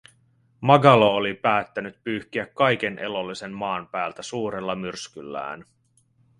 Magalo 0.61 1.15
oli 1.15 1.33
päättänyt 1.33 2.03
pyyhkiä 2.03 2.45
kaiken 2.45 2.99
elollisen 2.99 3.51
maan 3.53 3.87
päältä 3.87 4.21
suurella 4.21 4.75
myrskyllään. 4.75 5.65